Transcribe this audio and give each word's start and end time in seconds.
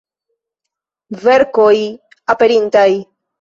Verkoj 1.25 1.75
aperintaj. 2.35 2.89